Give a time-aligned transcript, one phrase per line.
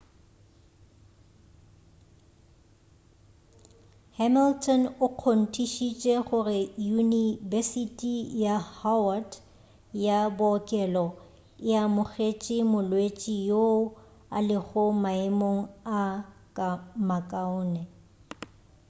[4.17, 9.29] hamilton o kgontišišitše gore yunibesiti ya howard
[10.05, 11.05] ya bookelo
[11.71, 13.81] e amogetše molwetši yoo
[14.37, 15.61] a lego maemong
[15.99, 16.01] a
[17.07, 17.81] makaone